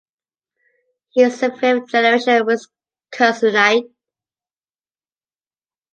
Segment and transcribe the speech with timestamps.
[1.11, 3.91] He is a fifth-generation Wisconsinite.